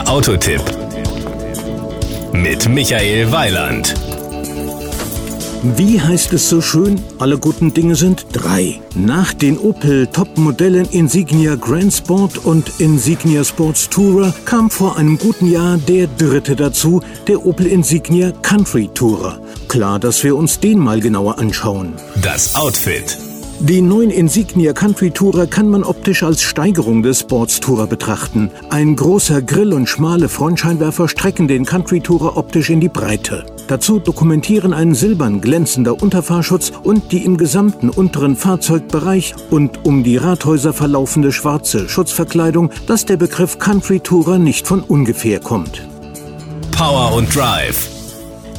Der 0.00 0.08
Autotipp 0.08 0.62
mit 2.32 2.66
Michael 2.70 3.30
Weiland. 3.32 3.94
Wie 5.76 6.00
heißt 6.00 6.32
es 6.32 6.48
so 6.48 6.62
schön? 6.62 6.98
Alle 7.18 7.36
guten 7.36 7.74
Dinge 7.74 7.96
sind 7.96 8.24
drei. 8.32 8.80
Nach 8.94 9.34
den 9.34 9.58
Opel 9.58 10.06
Top-Modellen 10.06 10.88
Insignia 10.90 11.54
Grand 11.54 11.92
Sport 11.92 12.38
und 12.46 12.80
Insignia 12.80 13.44
Sports 13.44 13.90
Tourer 13.90 14.32
kam 14.46 14.70
vor 14.70 14.96
einem 14.96 15.18
guten 15.18 15.50
Jahr 15.50 15.76
der 15.76 16.06
dritte 16.06 16.56
dazu, 16.56 17.02
der 17.26 17.44
Opel 17.44 17.66
Insignia 17.66 18.32
Country 18.40 18.88
Tourer. 18.94 19.38
Klar, 19.68 19.98
dass 19.98 20.24
wir 20.24 20.34
uns 20.34 20.60
den 20.60 20.78
mal 20.78 21.00
genauer 21.00 21.38
anschauen. 21.38 21.92
Das 22.22 22.56
Outfit. 22.56 23.18
Den 23.60 23.88
neuen 23.88 24.08
Insignia 24.08 24.72
Country 24.72 25.10
Tourer 25.10 25.46
kann 25.46 25.68
man 25.68 25.84
optisch 25.84 26.22
als 26.22 26.40
Steigerung 26.40 27.02
des 27.02 27.20
Sports 27.20 27.60
Tourer 27.60 27.86
betrachten. 27.86 28.50
Ein 28.70 28.96
großer 28.96 29.42
Grill 29.42 29.74
und 29.74 29.86
schmale 29.86 30.30
Frontscheinwerfer 30.30 31.08
strecken 31.08 31.46
den 31.46 31.66
Country 31.66 32.00
Tourer 32.00 32.38
optisch 32.38 32.70
in 32.70 32.80
die 32.80 32.88
Breite. 32.88 33.44
Dazu 33.68 33.98
dokumentieren 33.98 34.72
ein 34.72 34.94
silbern 34.94 35.42
glänzender 35.42 36.02
Unterfahrschutz 36.02 36.72
und 36.82 37.12
die 37.12 37.22
im 37.26 37.36
gesamten 37.36 37.90
unteren 37.90 38.34
Fahrzeugbereich 38.34 39.34
und 39.50 39.84
um 39.84 40.04
die 40.04 40.16
Rathäuser 40.16 40.72
verlaufende 40.72 41.30
schwarze 41.30 41.86
Schutzverkleidung, 41.86 42.70
dass 42.86 43.04
der 43.04 43.18
Begriff 43.18 43.58
Country 43.58 44.00
Tourer 44.00 44.38
nicht 44.38 44.66
von 44.66 44.80
ungefähr 44.80 45.38
kommt. 45.38 45.86
Power 46.72 47.14
und 47.14 47.36
Drive. 47.36 47.99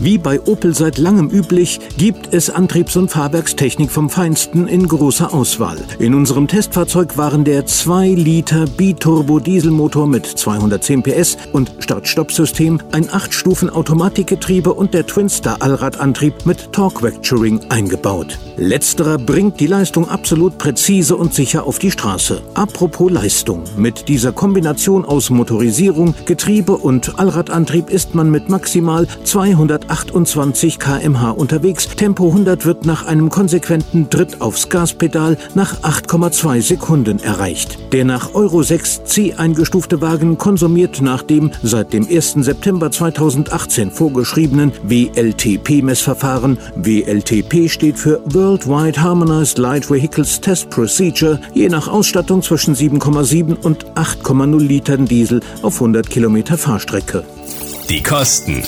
Wie 0.03 0.17
bei 0.17 0.41
Opel 0.47 0.73
seit 0.73 0.97
langem 0.97 1.29
üblich, 1.29 1.79
gibt 1.95 2.33
es 2.33 2.49
Antriebs- 2.49 2.95
und 2.97 3.11
Fahrwerkstechnik 3.11 3.91
vom 3.91 4.09
Feinsten 4.09 4.67
in 4.67 4.87
großer 4.87 5.31
Auswahl. 5.31 5.77
In 5.99 6.15
unserem 6.15 6.47
Testfahrzeug 6.47 7.19
waren 7.19 7.43
der 7.43 7.67
2 7.67 8.07
Liter 8.07 8.65
Biturbo-Dieselmotor 8.65 10.07
mit 10.07 10.25
210 10.25 11.03
PS 11.03 11.37
und 11.51 11.71
Start-Stopp-System, 11.77 12.81
ein 12.91 13.09
8-Stufen-Automatikgetriebe 13.09 14.73
und 14.73 14.95
der 14.95 15.05
Twinstar-Allradantrieb 15.05 16.47
mit 16.47 16.73
Torque-Vectoring 16.73 17.59
eingebaut. 17.69 18.39
Letzterer 18.57 19.19
bringt 19.19 19.59
die 19.59 19.67
Leistung 19.67 20.09
absolut 20.09 20.57
präzise 20.57 21.15
und 21.15 21.35
sicher 21.35 21.67
auf 21.67 21.77
die 21.77 21.91
Straße. 21.91 22.41
Apropos 22.55 23.11
Leistung. 23.11 23.65
Mit 23.77 24.07
dieser 24.07 24.31
Kombination 24.31 25.05
aus 25.05 25.29
Motorisierung, 25.29 26.15
Getriebe 26.25 26.75
und 26.75 27.19
Allradantrieb 27.19 27.91
ist 27.91 28.15
man 28.15 28.31
mit 28.31 28.49
maximal 28.49 29.05
200 29.25 29.90
28 29.91 30.79
km/h 30.79 31.31
unterwegs. 31.31 31.87
Tempo 31.87 32.27
100 32.27 32.65
wird 32.65 32.85
nach 32.85 33.05
einem 33.05 33.29
konsequenten 33.29 34.09
Tritt 34.09 34.41
aufs 34.41 34.69
Gaspedal 34.69 35.37
nach 35.53 35.81
8,2 35.81 36.61
Sekunden 36.61 37.19
erreicht. 37.19 37.77
Der 37.91 38.05
nach 38.05 38.33
Euro 38.33 38.63
6 38.63 39.03
C 39.03 39.33
eingestufte 39.33 40.01
Wagen 40.01 40.37
konsumiert 40.37 41.01
nach 41.01 41.23
dem 41.23 41.51
seit 41.61 41.91
dem 41.93 42.07
1. 42.07 42.35
September 42.39 42.89
2018 42.89 43.91
vorgeschriebenen 43.91 44.71
WLTP-Messverfahren. 44.83 46.57
WLTP 46.75 47.69
steht 47.69 47.99
für 47.99 48.21
Worldwide 48.25 49.01
Harmonized 49.01 49.57
Light 49.57 49.91
Vehicles 49.91 50.39
Test 50.39 50.69
Procedure, 50.69 51.39
je 51.53 51.67
nach 51.67 51.87
Ausstattung 51.87 52.41
zwischen 52.41 52.75
7,7 52.75 53.55
und 53.61 53.85
8,0 53.95 54.57
Litern 54.59 55.05
Diesel 55.05 55.41
auf 55.61 55.75
100 55.75 56.09
Kilometer 56.09 56.57
Fahrstrecke. 56.57 57.23
Die 57.89 58.01
Kosten. 58.01 58.63